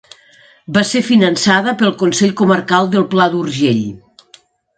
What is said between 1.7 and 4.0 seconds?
pel Consell Comarcal del Pla d'Urgell.